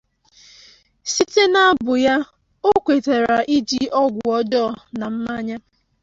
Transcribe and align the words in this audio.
Site 1.13 1.43
na 1.53 1.59
abụ 1.71 1.93
ya, 2.05 2.15
o 2.69 2.71
kwetara 2.85 3.37
iji 3.55 3.81
ọgwụ 4.01 4.27
ọjọọ 4.39 4.63
na 4.99 5.05
mmanya. 5.13 5.57